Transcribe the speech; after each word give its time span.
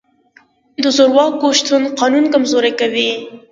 د 0.83 0.85
زورواکو 0.97 1.47
شتون 1.59 1.83
قانون 1.99 2.25
کمزوری 2.33 2.71
کوي. 2.79 3.09